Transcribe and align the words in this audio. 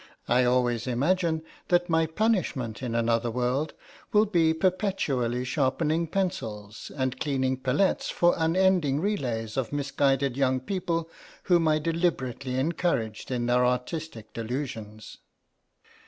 I 0.27 0.45
always 0.45 0.87
imagine 0.87 1.43
that 1.67 1.87
my 1.87 2.07
punishment 2.07 2.81
in 2.81 2.95
another 2.95 3.29
world 3.29 3.75
will 4.11 4.25
be 4.25 4.51
perpetually 4.51 5.43
sharpening 5.45 6.07
pencils 6.07 6.91
and 6.97 7.19
cleaning 7.19 7.55
palettes 7.57 8.09
for 8.09 8.33
unending 8.35 8.99
relays 8.99 9.57
of 9.57 9.71
misguided 9.71 10.35
young 10.35 10.59
people 10.59 11.07
whom 11.43 11.67
I 11.67 11.77
deliberately 11.77 12.57
encouraged 12.57 13.29
in 13.29 13.45
their 13.45 13.63
artistic 13.63 14.33
delusions." 14.33 15.17